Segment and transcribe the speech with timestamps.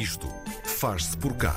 [0.00, 0.28] Isto
[0.64, 1.54] faz-se por cá.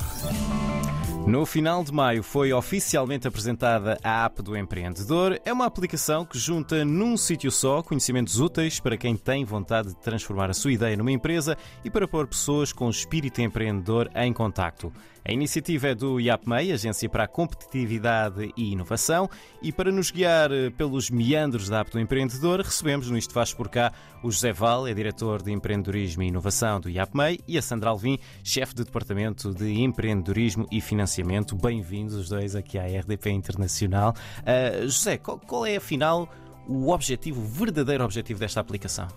[1.26, 5.40] No final de maio foi oficialmente apresentada a App do Empreendedor.
[5.46, 9.96] É uma aplicação que junta num sítio só conhecimentos úteis para quem tem vontade de
[9.96, 14.92] transformar a sua ideia numa empresa e para pôr pessoas com espírito empreendedor em contacto.
[15.26, 19.30] A iniciativa é do IAPMEI, Agência para a Competitividade e Inovação,
[19.62, 23.54] e para nos guiar eh, pelos meandros da App do Empreendedor, recebemos no Isto Faz
[23.54, 27.62] Por Cá o José Val, é diretor de Empreendedorismo e Inovação do IAPMEI, e a
[27.62, 31.56] Sandra Alvim, chefe de Departamento de Empreendedorismo e Financiamento.
[31.56, 34.14] Bem-vindos os dois aqui à RDP Internacional.
[34.40, 36.28] Uh, José, qual, qual é afinal
[36.68, 39.08] o objetivo, o verdadeiro objetivo desta aplicação?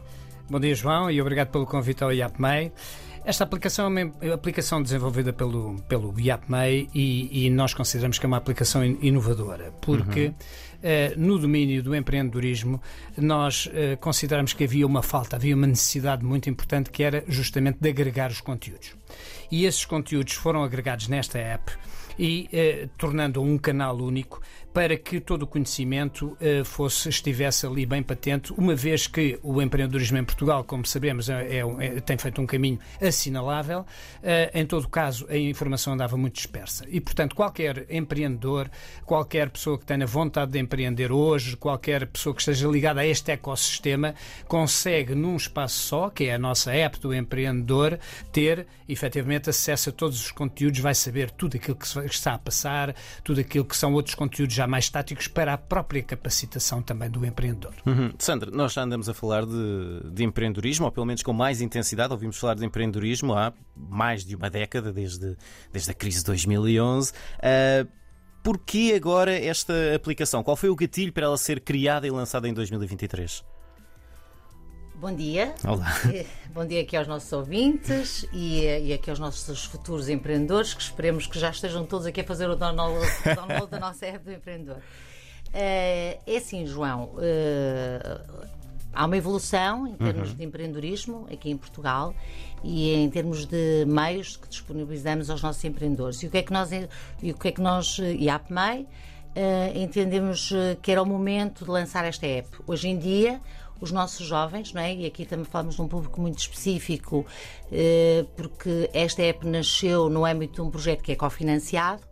[0.48, 2.73] Bom dia, João, e obrigado pelo convite ao IAPMEI.
[3.27, 8.29] Esta aplicação é uma aplicação desenvolvida pelo, pelo IAPMEI e, e nós consideramos que é
[8.29, 10.33] uma aplicação inovadora, porque uhum.
[10.33, 12.81] uh, no domínio do empreendedorismo
[13.17, 17.79] nós uh, consideramos que havia uma falta, havia uma necessidade muito importante que era justamente
[17.81, 18.95] de agregar os conteúdos.
[19.50, 21.73] E esses conteúdos foram agregados nesta app
[22.19, 24.41] e eh, tornando um canal único
[24.72, 29.62] para que todo o conhecimento eh, fosse estivesse ali bem patente, uma vez que o
[29.62, 33.86] empreendedorismo em Portugal, como sabemos, é, é, é tem feito um caminho assinalável.
[34.22, 38.70] Eh, em todo caso, a informação andava muito dispersa e, portanto, qualquer empreendedor,
[39.06, 43.33] qualquer pessoa que tenha vontade de empreender hoje, qualquer pessoa que esteja ligada a este
[43.33, 44.14] ecossistema,
[44.47, 47.98] consegue num espaço só, que é a nossa app do empreendedor,
[48.31, 52.95] ter efetivamente acesso a todos os conteúdos, vai saber tudo aquilo que está a passar,
[53.23, 57.25] tudo aquilo que são outros conteúdos já mais táticos para a própria capacitação também do
[57.25, 57.75] empreendedor.
[57.84, 58.12] Uhum.
[58.19, 62.12] Sandra, nós já andamos a falar de, de empreendedorismo, ou pelo menos com mais intensidade,
[62.12, 65.37] ouvimos falar de empreendedorismo há mais de uma década, desde,
[65.73, 67.12] desde a crise de 2011.
[67.12, 67.97] Uh,
[68.47, 70.41] Porquê agora esta aplicação?
[70.41, 73.43] Qual foi o gatilho para ela ser criada e lançada em 2023?
[74.98, 75.55] Bom dia.
[75.62, 75.92] Olá.
[76.55, 81.27] Bom dia aqui aos nossos ouvintes e, e, aqui aos nossos futuros empreendedores, que esperemos
[81.27, 84.33] que já estejam todos aqui a fazer o download, o download da nossa app do
[84.33, 84.77] empreendedor.
[84.77, 84.80] Uh,
[86.26, 87.10] é assim, João,
[88.91, 90.37] há uma evolução em termos uhum.
[90.37, 92.15] de empreendedorismo aqui em Portugal
[92.65, 96.22] e em termos de meios que disponibilizamos aos nossos empreendedores.
[96.22, 96.71] E o que é que nós,
[97.22, 98.87] e o que é que nós e a APMEI,
[99.75, 100.50] entendemos
[100.81, 102.48] que era o momento de lançar esta app.
[102.66, 103.42] Hoje em dia,
[103.81, 104.94] os nossos jovens, não é?
[104.94, 107.26] E aqui também falamos de um público muito específico,
[107.70, 112.03] eh, porque esta app nasceu no âmbito de um projeto que é cofinanciado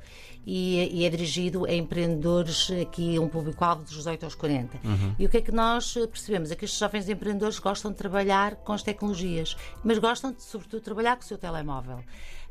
[0.46, 4.78] e, é dirigido a empreendedores aqui, um público-alvo dos 18 aos 40.
[4.84, 5.14] Uhum.
[5.18, 6.50] E o que é que nós percebemos?
[6.50, 10.82] É que estes jovens empreendedores gostam de trabalhar com as tecnologias, mas gostam de, sobretudo,
[10.82, 12.00] trabalhar com o seu telemóvel.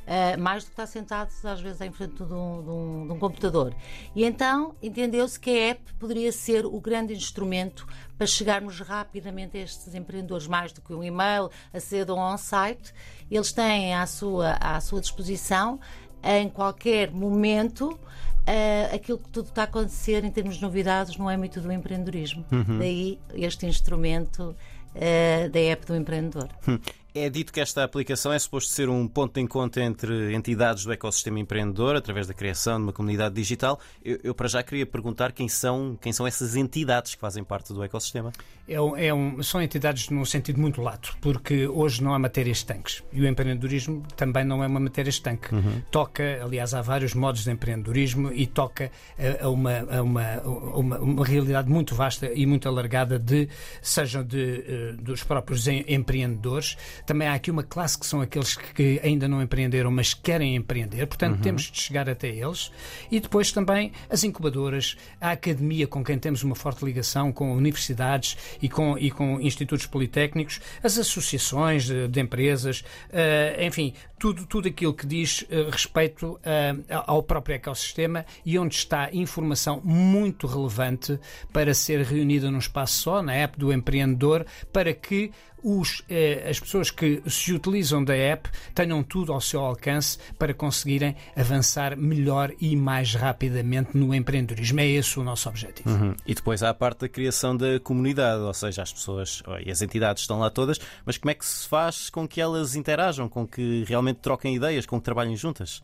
[0.03, 3.13] Uh, mais do que estar sentados às vezes em frente de um, de um, de
[3.13, 3.73] um computador.
[4.13, 7.87] E então entendeu-se que a app poderia ser o grande instrumento
[8.17, 12.93] para chegarmos rapidamente a estes empreendedores, mais do que um e-mail, acedam ao on-site,
[13.31, 15.79] eles têm à sua, à sua disposição
[16.21, 17.99] em qualquer momento
[18.43, 22.45] uh, aquilo que tudo está a acontecer em termos de novidades no âmbito do empreendedorismo.
[22.51, 22.79] Uhum.
[22.79, 24.55] Daí este instrumento
[24.95, 26.49] uh, da app do empreendedor.
[26.67, 26.79] Hum.
[27.15, 30.91] É dito que esta aplicação é suposto ser um ponto de encontro entre entidades do
[30.91, 33.79] ecossistema empreendedor, através da criação de uma comunidade digital.
[34.03, 37.71] Eu, eu para já queria perguntar quem são, quem são essas entidades que fazem parte
[37.71, 38.31] do ecossistema.
[38.67, 42.57] É um, é um, são entidades num sentido muito lato, porque hoje não há matérias
[42.57, 43.03] estanques.
[43.11, 45.53] E o empreendedorismo também não é uma matéria estanque.
[45.53, 45.83] Uhum.
[45.91, 50.99] Toca, aliás, há vários modos de empreendedorismo e toca a, a, uma, a uma, uma,
[50.99, 53.49] uma, realidade muito vasta e muito alargada de,
[53.83, 56.75] sejam de, uh, dos próprios empreendedores
[57.05, 61.05] também há aqui uma classe que são aqueles que ainda não empreenderam, mas querem empreender,
[61.05, 61.41] portanto uhum.
[61.41, 62.71] temos de chegar até eles.
[63.11, 68.37] E depois também as incubadoras, a academia com quem temos uma forte ligação, com universidades
[68.61, 73.93] e com, e com institutos politécnicos, as associações de, de empresas, uh, enfim,
[74.23, 79.81] tudo, tudo aquilo que diz uh, respeito uh, ao próprio ecossistema e onde está informação
[79.83, 81.19] muito relevante
[81.51, 85.31] para ser reunida num espaço só, na app do empreendedor, para que
[85.63, 90.53] os, eh, as pessoas que se utilizam da app tenham tudo ao seu alcance para
[90.53, 94.79] conseguirem avançar melhor e mais rapidamente no empreendedorismo.
[94.79, 95.89] É esse o nosso objetivo.
[95.89, 96.15] Uhum.
[96.25, 99.81] E depois há a parte da criação da comunidade, ou seja, as pessoas e as
[99.81, 103.47] entidades estão lá todas, mas como é que se faz com que elas interajam, com
[103.47, 105.81] que realmente troquem ideias, com que trabalhem juntas?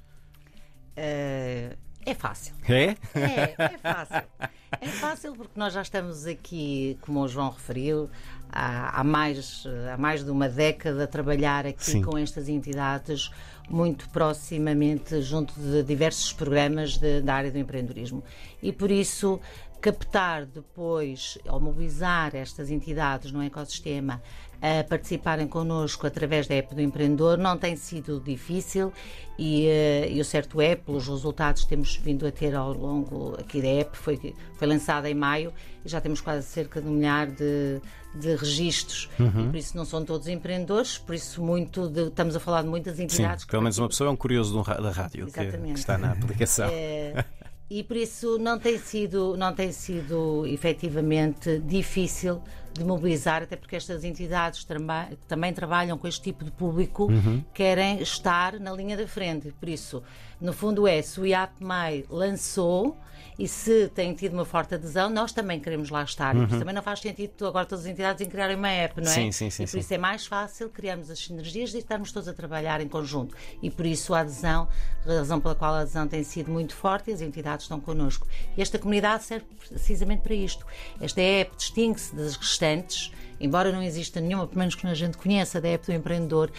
[0.97, 1.75] Uh,
[2.05, 2.55] é fácil.
[2.67, 2.95] É?
[3.13, 4.23] É, é fácil.
[4.81, 8.09] É fácil porque nós já estamos aqui, como o João referiu,
[8.51, 9.63] há, há mais,
[9.93, 12.01] há mais de uma década a trabalhar aqui Sim.
[12.01, 13.29] com estas entidades
[13.69, 18.23] muito proximamente junto de diversos programas de- da área do empreendedorismo.
[18.63, 19.39] E por isso
[19.79, 24.21] captar depois ou mobilizar estas entidades no ecossistema
[24.61, 28.91] a participarem connosco através da app do empreendedor não tem sido difícil
[29.37, 33.35] e, eh, e o certo é, pelos resultados que temos vindo a ter ao longo
[33.39, 35.53] aqui da app, foi, foi lançada em maio
[35.85, 37.79] e já temos quase cerca de um milhar de,
[38.15, 39.09] de registros.
[39.19, 42.67] E por isso não são todos empreendedores, por isso muito de- estamos a falar de
[42.67, 43.43] muitas Sim, entidades.
[43.45, 46.67] que pelo menos uma pessoa é um curioso da rádio que, que está na aplicação.
[46.71, 47.23] É,
[47.69, 52.41] e por isso não tem sido, não tem sido efetivamente difícil
[52.79, 54.73] de mobilizar, até porque estas entidades que
[55.27, 57.07] também trabalham com este tipo de público
[57.53, 59.53] querem estar na linha da frente.
[59.59, 60.01] Por isso,
[60.41, 62.97] no fundo, é se o IAPMEI lançou
[63.37, 66.35] e se tem tido uma forte adesão, nós também queremos lá estar.
[66.35, 69.13] Isso também não faz sentido agora todas as entidades em criarem uma app, não é?
[69.13, 69.79] Sim, sim, sim, E por sim.
[69.79, 73.35] isso é mais fácil criarmos as sinergias e estarmos todos a trabalhar em conjunto.
[73.61, 74.67] E por isso a adesão,
[75.05, 78.27] a razão pela qual a adesão tem sido muito forte e as entidades estão connosco.
[78.57, 80.65] E esta comunidade serve precisamente para isto.
[80.99, 82.68] Esta app distingue-se das restantes.
[83.39, 86.51] Embora não exista nenhuma, pelo menos que a gente conheça, da app do empreendedor,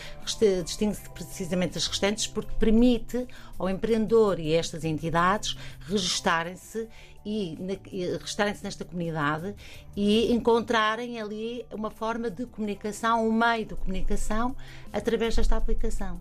[0.65, 3.27] distingue-se precisamente das restantes porque permite
[3.59, 6.89] ao empreendedor e a estas entidades registarem-se
[7.25, 7.59] e,
[7.93, 9.55] e registarem-se nesta comunidade
[9.95, 14.57] e encontrarem ali uma forma de comunicação, um meio de comunicação
[14.91, 16.19] através desta aplicação.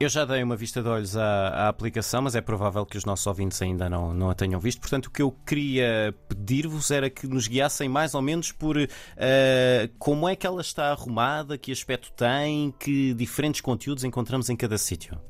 [0.00, 3.04] Eu já dei uma vista de olhos à, à aplicação, mas é provável que os
[3.04, 4.80] nossos ouvintes ainda não, não a tenham visto.
[4.80, 9.90] Portanto, o que eu queria pedir-vos era que nos guiassem mais ou menos por eh,
[9.98, 14.78] como é que ela está arrumada, que aspecto tem, que diferentes conteúdos encontramos em cada
[14.78, 15.20] sítio.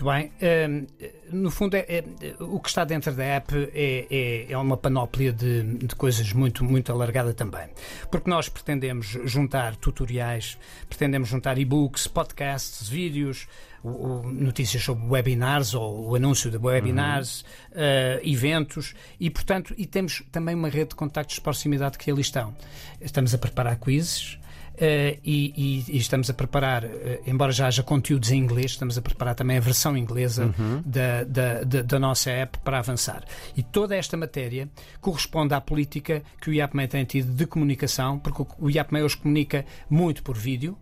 [0.00, 0.30] Muito bem.
[0.70, 0.86] Hum,
[1.32, 2.04] no fundo, é, é-
[2.38, 6.64] o que está dentro da app é, é- é uma panóplia de, de coisas muito,
[6.64, 7.68] muito alargada também.
[8.10, 10.56] Porque nós pretendemos juntar tutoriais,
[10.88, 13.48] pretendemos juntar e-books, podcasts, vídeos,
[13.82, 19.84] o- o- notícias sobre webinars ou o anúncio de webinars, eh, eventos e, portanto, e
[19.84, 22.56] temos também uma rede de contactos de proximidade que ali estão.
[23.00, 24.38] Estamos a preparar quizzes.
[24.80, 25.52] Eh, e,
[25.88, 29.34] e- e estamos a preparar, eh, embora já haja conteúdos em inglês, estamos a preparar
[29.34, 30.54] também a versão inglesa
[30.86, 33.24] da, da, da- da nossa app para avançar.
[33.56, 34.68] E toda esta matéria
[35.00, 39.64] corresponde à política que o IAPMEI tem tido de comunicação, porque o- IAPMEI hoje comunica
[39.90, 40.78] muito por vídeo.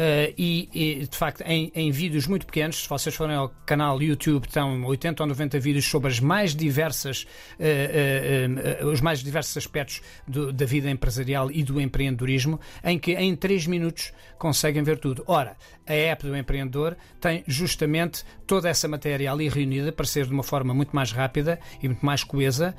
[0.00, 4.00] Eh, e, e, de facto, em, em vídeos muito pequenos, se vocês forem ao canal
[4.00, 7.26] YouTube, estão 80 ou 90 vídeos sobre as mais diversas,
[7.58, 8.46] eh,
[8.80, 13.34] eh, os mais diversos aspectos do- da vida empresarial e do empreendedorismo, em que em
[13.34, 15.24] 3 minutos conseguem ver tudo.
[15.26, 20.32] Ora, a app do empreendedor tem justamente toda essa matéria ali reunida para ser de
[20.32, 22.74] uma forma muito mais rápida e muito mais coesa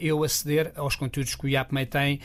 [0.00, 2.20] eu aceder aos conteúdos que o IAPMEI tem,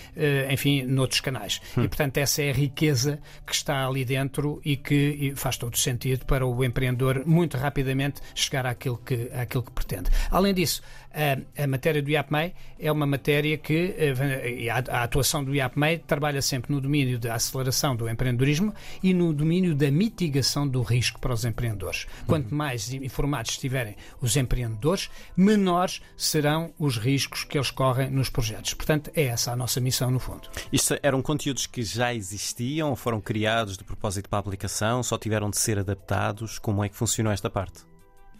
[0.51, 1.61] enfim, noutros canais.
[1.77, 4.32] E, portanto, essa é a riqueza que está ali dentro
[4.63, 9.71] e que faz todo sentido para o empreendedor muito rapidamente chegar àquilo que, àquilo que
[9.71, 10.09] pretende.
[10.31, 10.81] Além disso,
[11.13, 15.53] a, a matéria do IAPMEI é uma matéria que eh, e a, a atuação do
[15.53, 20.81] IAPMEI trabalha sempre no domínio da aceleração do empreendedorismo e no domínio da mitigação do
[20.81, 22.07] risco para os empreendedores.
[22.27, 28.73] Quanto mais informados estiverem os empreendedores, menores serão os riscos que eles correm nos projetos.
[28.73, 30.49] Portanto, é essa a nossa missão no fundo.
[30.71, 35.49] Isto eram conteúdos que já existiam, foram criados de propósito para a aplicação, só tiveram
[35.49, 36.57] de ser adaptados?
[36.57, 37.92] Como é que funcionou esta parte?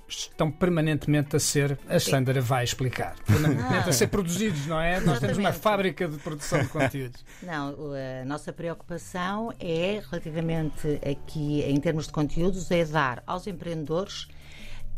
[0.07, 5.00] Estão permanentemente a ser, a Sandra vai explicar, permanentemente a ser produzidos, não é?
[5.00, 5.59] Nós temos uma Exatamente.
[5.61, 7.23] fábrica de produção de conteúdos.
[7.41, 7.75] Não,
[8.21, 14.27] a nossa preocupação é, relativamente aqui em termos de conteúdos, é dar aos empreendedores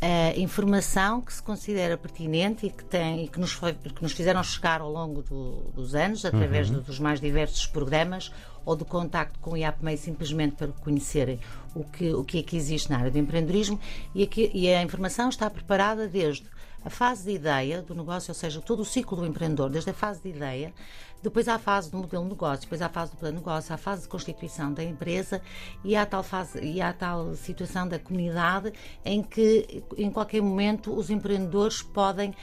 [0.01, 4.12] a informação que se considera pertinente e que, tem, e que, nos, foi- que nos
[4.12, 8.31] fizeram chegar ao longo do- dos anos, através do- dos mais diversos programas
[8.65, 11.39] ou do contacto com o IAPMEI, simplesmente para conhecerem
[11.75, 13.79] o que, o que é que existe na área do empreendedorismo.
[14.13, 16.45] E, aqui- e a informação está preparada desde
[16.84, 19.93] a fase de ideia do negócio, ou seja, todo o ciclo do empreendedor, desde a
[19.93, 20.72] fase de ideia,
[21.24, 23.77] depois a fase do modelo de negócio, depois a fase do plano de negócio, a
[23.77, 25.41] fase de constituição da empresa
[25.84, 28.72] e a tal, fase, e a tal situação da comunidade
[29.03, 32.36] em que, em qualquer momento, os empreendedores podem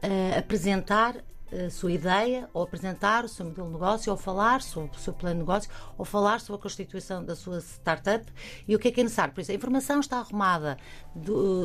[0.00, 1.16] eh, apresentar
[1.52, 5.12] a sua ideia, ou apresentar o seu modelo de negócio, ou falar sobre o seu
[5.12, 8.24] plano de negócio, ou falar sobre a constituição da sua startup
[8.66, 9.34] e o que é que é necessário.
[9.34, 10.76] Por isso, a informação está arrumada,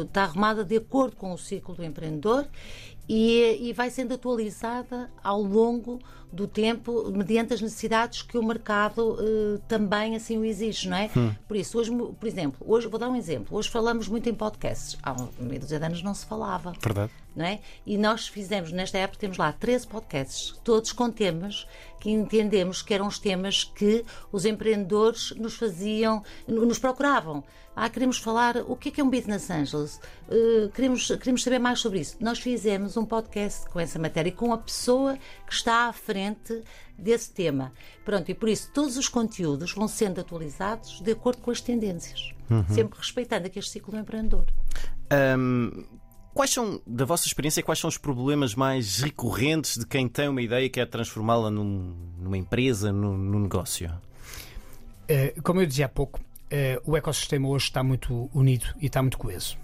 [0.05, 2.47] está arrumada de acordo com o ciclo do empreendedor
[3.07, 5.99] e, e vai sendo atualizada ao longo
[6.31, 11.09] do tempo, mediante as necessidades que o mercado eh, também assim o exige, não é?
[11.47, 13.57] Por isso, hoje, por exemplo, hoje vou dar um exemplo.
[13.57, 14.97] Hoje falamos muito em podcasts.
[15.01, 16.73] Há um- meia dúzia de anos não se falava.
[16.81, 17.11] Verdade.
[17.35, 17.59] não é?
[17.85, 21.67] E nós fizemos, nesta época, temos lá 13 podcasts, todos com temas
[21.99, 27.43] que entendemos que eram os temas que os empreendedores nos faziam, nos procuravam.
[27.75, 31.59] Ah, queremos falar o que é, que é um Business Angels, uh, queremos, queremos saber
[31.59, 32.15] mais sobre isso.
[32.21, 36.14] Nós fizemos um podcast com essa matéria, com a pessoa que está à frente
[36.97, 37.71] desse tema.
[38.03, 42.33] Pronto, e por isso todos os conteúdos vão sendo atualizados de acordo com as tendências,
[42.49, 42.65] uhum.
[42.69, 44.45] sempre respeitando aqui este ciclo do empreendedor.
[45.37, 45.85] Um,
[46.35, 50.41] Quais são, da vossa experiência, quais são os problemas mais recorrentes de quem tem uma
[50.41, 53.89] ideia e quer transformá-la num, numa empresa, num, num negócio?
[55.09, 59.01] Uh, como eu dizia há pouco, uh, o ecossistema hoje está muito unido e está
[59.01, 59.57] muito coeso.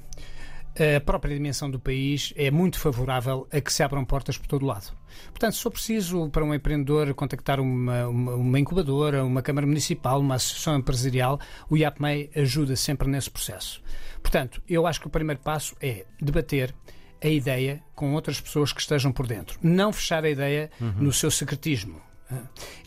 [0.75, 4.65] A própria dimensão do país é muito favorável a que se abram portas por todo
[4.65, 4.91] lado.
[5.29, 10.21] Portanto, se for preciso para um empreendedor contactar uma, uma, uma incubadora, uma Câmara Municipal,
[10.21, 13.83] uma associação empresarial, o IAPMEI ajuda sempre nesse processo.
[14.21, 16.73] Portanto, eu acho que o primeiro passo é debater
[17.21, 19.59] a ideia com outras pessoas que estejam por dentro.
[19.61, 20.93] Não fechar a ideia uhum.
[20.97, 22.01] no seu secretismo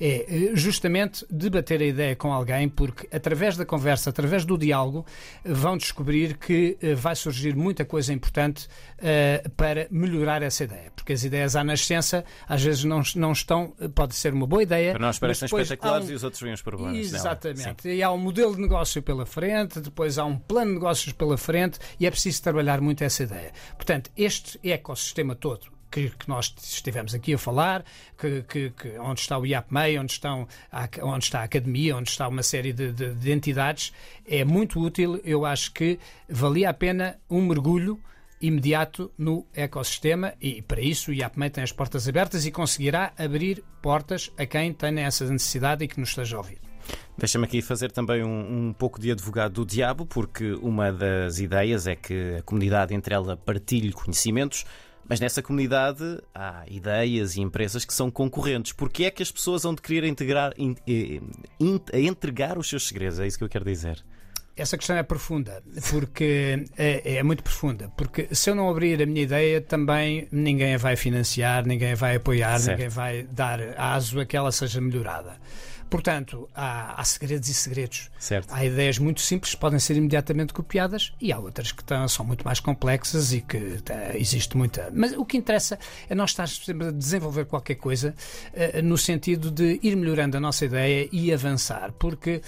[0.01, 5.05] é justamente debater a ideia com alguém, porque através da conversa, através do diálogo,
[5.45, 8.67] vão descobrir que eh, vai surgir muita coisa importante
[8.99, 10.91] uh, para melhorar essa ideia.
[10.95, 14.93] Porque as ideias à nascença às vezes não, não estão, pode ser uma boa ideia.
[14.93, 16.13] Para nós parecem espetaculares um...
[16.13, 16.97] e os outros veem os problemas.
[16.97, 17.89] Exatamente.
[17.89, 21.37] E há um modelo de negócio pela frente, depois há um plano de negócios pela
[21.37, 23.53] frente e é preciso trabalhar muito essa ideia.
[23.77, 27.85] Portanto, este ecossistema todo que, que, nós estivemos aqui a falar,
[28.19, 30.49] que, que, que, onde está o IAPMEI, onde, estão,
[31.03, 33.93] onde está a Academia, onde está uma série de, de, de entidades,
[34.27, 35.21] é muito útil.
[35.23, 38.01] Eu acho que valia a pena um mergulho
[38.41, 43.63] imediato no ecossistema e para isso o IAPMEI tem as portas abertas e conseguirá abrir
[43.81, 46.59] portas a quem tenha essa necessidade e que nos esteja a ouvir.
[47.17, 51.87] Deixa-me aqui fazer também um, um, pouco de advogado do diabo, porque uma das ideias
[51.87, 54.67] é que a comunidade entre ela partilhe conhecimentos,
[55.09, 58.73] mas nessa comunidade há ideias e empresas que são concorrentes.
[58.73, 61.21] Porquê é que as pessoas vão de querer integrar, in, in,
[61.61, 63.21] in, entregar os seus segredos?
[63.21, 64.03] É isso que eu quero dizer.
[64.57, 67.91] Essa questão é profunda, porque é, é, muito profunda.
[67.97, 71.97] Porque se eu não abrir a minha ideia, também ninguém a vai financiar, ninguém a
[71.97, 72.77] vai apoiar, certo.
[72.77, 75.37] ninguém vai dar aso a que ela seja melhorada.
[75.95, 78.11] Portanto, há, há, segredos e segredos.
[78.19, 78.53] Certo.
[78.53, 82.27] Há ideias muito simples que podem ser imediatamente copiadas e há outras que tão, são
[82.27, 84.91] muito mais complexas e que tá, existe muita.
[84.93, 88.13] Mas o que interessa é nós estar sempre a desenvolver qualquer coisa
[88.53, 92.43] uh, no sentido de ir melhorando a nossa ideia e avançar, porque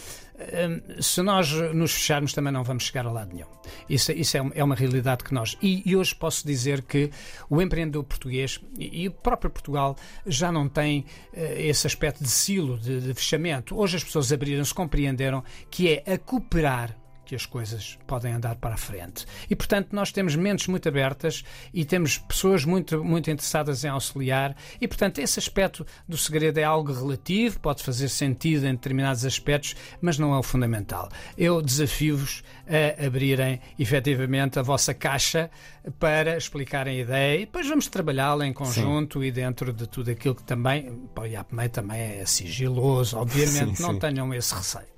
[1.01, 3.47] se nós nos fecharmos também não vamos chegar a lado nenhum.
[3.89, 5.57] Isso, isso é, é uma realidade que nós.
[5.63, 7.11] E, e, hoje posso dizer que
[7.49, 12.31] o empreendedor português e, e o próprio Portugal já não tem uh, esse aspecto de
[12.31, 13.77] silo, de, de fechamento.
[13.79, 18.75] Hoje as pessoas abriram-se, compreenderam que é a cooperar que as coisas podem andar para
[18.75, 19.27] a frente.
[19.51, 24.57] E, portanto, nós temos mentes muito abertas e temos pessoas muito, muito interessadas em auxiliar.
[24.81, 29.75] E, portanto, esse aspecto do segredo é algo relativo, pode fazer sentido em determinados aspectos,
[30.01, 31.09] mas não é o fundamental.
[31.37, 35.51] Eu desafio-vos a abrirem efetivamente a vossa caixa
[35.99, 39.27] para explicarem a ideia e depois vamos trabalhá-la em conjunto sim.
[39.27, 43.95] e dentro de tudo aquilo que também, o IAPMEI também é sigiloso, obviamente, sim, não
[43.95, 43.99] sim.
[43.99, 44.96] tenham esse receio.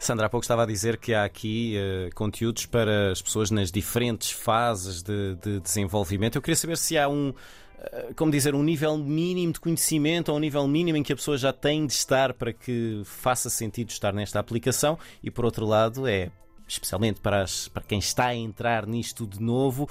[0.00, 3.70] Sandra, há pouco estava a dizer que há aqui uh, conteúdos para as pessoas nas
[3.70, 6.36] diferentes fases de, de, desenvolvimento.
[6.36, 10.38] Eu queria saber se há um, uh, como dizer, um nível mínimo de conhecimento ou
[10.38, 13.90] um nível mínimo em que a pessoa já tem de estar para que faça sentido
[13.90, 16.30] estar nesta aplicação e, por outro lado, é
[16.66, 19.86] especialmente para, as, para quem está a entrar nisto de novo,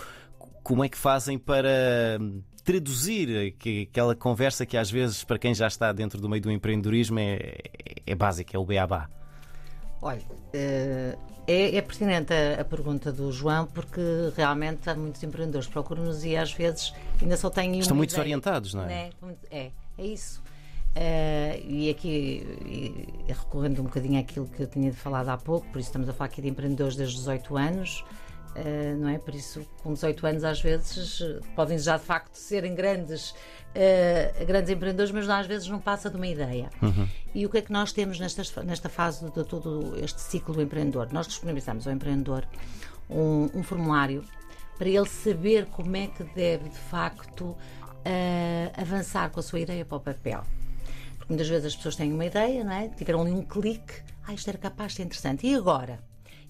[0.63, 3.55] como é que fazem para hum, traduzir
[3.87, 7.57] aquela conversa que às vezes para quem já está dentro do meio do empreendedorismo é,
[8.07, 9.18] é básica, é o beabá.
[10.01, 10.21] Olha,
[10.53, 14.01] eh, é, é pertinente a, a, pergunta do João, porque
[14.35, 17.79] realmente há muitos empreendedores que procuram-nos e às vezes ainda só têm.
[17.79, 18.87] Estão muito ideia, desorientados, não é?
[18.87, 19.09] Né?
[19.49, 20.41] É, é isso.
[20.89, 25.79] Uh, e aqui, e, recorrendo um bocadinho àquilo que eu tinha falado há pouco, por
[25.79, 28.03] isso estamos a falar aqui de empreendedores desde 18 anos,
[28.55, 29.17] uh, não é?
[29.17, 31.21] Por isso, com 18 anos, às vezes,
[31.55, 33.33] podem já de facto serem grandes
[33.69, 36.69] uh, grandes empreendedores, mas às vezes não passa de uma ideia.
[36.81, 37.07] Uhum.
[37.33, 40.61] E o que é que nós temos nesta, nesta fase de todo este ciclo do
[40.61, 41.11] empreendedor?
[41.11, 42.45] Nós disponibilizamos ao empreendedor
[43.09, 44.23] um, um formulário
[44.77, 49.83] para ele saber como é que deve de facto uh, avançar com a sua ideia
[49.83, 50.43] para o papel.
[51.17, 52.87] Porque muitas vezes as pessoas têm uma ideia, não é?
[52.89, 55.45] tiveram ali um clique, ah, isto era capaz de ser interessante.
[55.45, 55.99] E agora?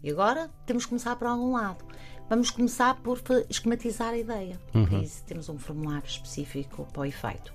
[0.04, 1.84] E agora temos que começar por algum lado.
[2.30, 4.60] Vamos começar por esquematizar a ideia.
[4.76, 5.02] Uhum.
[5.02, 7.52] Isso temos um formulário específico para o efeito.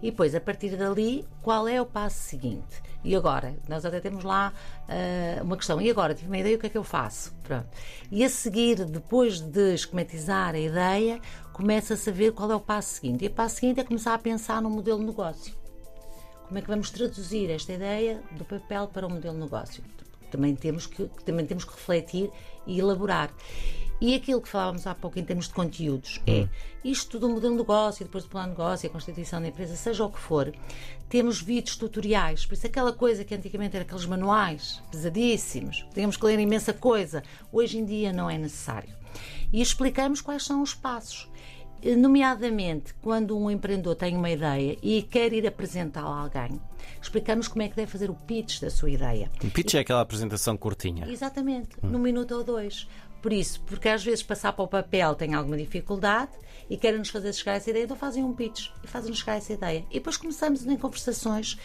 [0.00, 2.80] E depois, a partir dali, qual é o passo seguinte?
[3.02, 3.56] E agora?
[3.68, 4.52] Nós até temos lá
[4.88, 5.80] uh, uma questão.
[5.80, 6.14] E agora?
[6.14, 7.34] Tive uma ideia, o que é que eu faço?
[7.42, 7.66] Pronto.
[8.12, 11.20] E a seguir, depois de esquematizar a ideia,
[11.52, 13.24] começa a saber qual é o passo seguinte.
[13.24, 15.52] E o passo seguinte é começar a pensar no modelo de negócio.
[16.46, 19.82] Como é que vamos traduzir esta ideia do papel para o modelo de negócio?
[20.32, 22.30] Também temos que, também temos que refletir
[22.66, 23.32] e elaborar.
[24.00, 26.48] E aquilo que falávamos há pouco em termos de conteúdos é hum.
[26.84, 30.04] isto do modelo de negócio, depois do plano de negócio, a constituição da empresa, seja
[30.04, 30.52] o que for,
[31.08, 32.44] temos vídeos tutoriais.
[32.44, 37.22] Por isso, aquela coisa que antigamente era aqueles manuais pesadíssimos, tínhamos que ler imensa coisa,
[37.52, 38.92] hoje em dia não é necessário.
[39.52, 41.28] E explicamos quais são os passos
[41.96, 46.60] nomeadamente quando um empreendedor tem uma ideia e quer ir apresentá-la a alguém,
[47.00, 49.30] explicamos como é que deve fazer o pitch da sua ideia.
[49.42, 49.78] O pitch e...
[49.78, 51.06] é aquela apresentação curtinha.
[51.08, 51.88] Exatamente, hum.
[51.88, 52.86] num minuto ou dois.
[53.20, 56.32] Por isso, porque às vezes passar para o papel tem alguma dificuldade
[56.68, 59.36] e querem-nos fazer chegar a essa ideia, então fazem um pitch e fazem-nos chegar a
[59.36, 59.84] essa ideia.
[59.90, 61.56] E depois começamos em conversações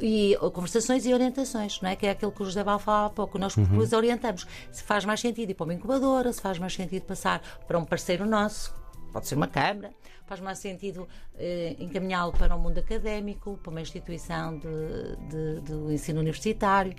[0.00, 1.94] e conversações e orientações, não é?
[1.94, 3.38] Que é aquilo que o José Val falava há pouco.
[3.38, 3.62] Nós uhum.
[3.62, 7.40] depois orientamos se faz mais sentido ir para uma incubadora, se faz mais sentido passar
[7.66, 8.74] para um parceiro nosso,
[9.14, 9.92] pode ser uma Câmara,
[10.26, 15.92] faz mais sentido eh, encaminhá-lo para o mundo académico, para uma instituição de, de, do
[15.92, 16.92] ensino universitário,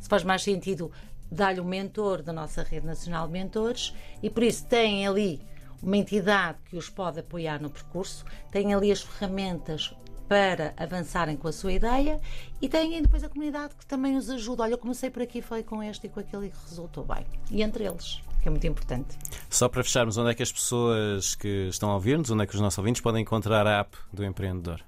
[0.00, 0.90] se faz mais sentido
[1.30, 5.40] dar-lhe um mentor da nossa rede nacional de mentores e por isso tem ali
[5.80, 9.94] uma entidade que os pode apoiar no percurso, tem ali as ferramentas
[10.28, 12.20] para avançarem com a sua ideia
[12.60, 14.64] e têm depois a comunidade que também os ajuda.
[14.64, 17.24] Olha, eu comecei por aqui, falei com este e com aquele e resultou bem.
[17.48, 19.16] E entre eles, que é muito importante.
[19.48, 22.54] Só para fecharmos, onde é que as pessoas que estão a ouvir-nos, onde é que
[22.54, 24.80] os nossos ouvintes podem encontrar a app do empreendedor?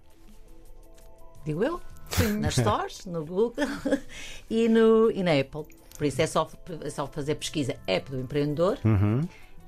[1.45, 1.81] Digo eu?
[2.11, 2.39] Sim.
[2.39, 3.55] Nas stores, no Google
[4.49, 5.65] e, no, e na Apple.
[5.97, 6.49] Por isso é só,
[6.81, 8.79] é só fazer pesquisa app do empreendedor.
[8.85, 9.23] Uhum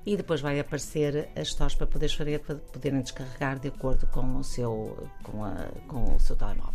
[0.06, 4.36] e depois vai aparecer as stores para poderes fazer, para poderem descarregar de acordo com
[4.36, 6.74] o seu, com a, com o seu telemóvel.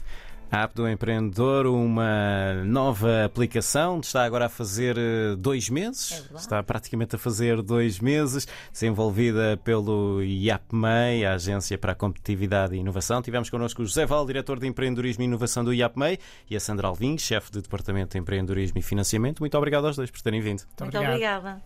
[0.52, 6.36] A app do empreendedor, uma nova aplicação, está agora a fazer eh, dois meses, é
[6.36, 12.80] está praticamente a fazer dois meses, desenvolvida pelo IAPMEI, a Agência para a Competitividade e
[12.80, 13.22] Inovação.
[13.22, 16.18] Tivemos connosco o José Val, diretor de Empreendedorismo e Inovação do IAPMEI,
[16.50, 19.42] e a Sandra Alvim, chefe de Departamento de Empreendedorismo e Financiamento.
[19.42, 20.64] Muito obrigado aos dois por terem vindo.
[20.80, 21.58] Muito, Muito obrigada.